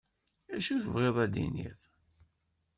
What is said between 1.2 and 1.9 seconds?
ad tiniḍ?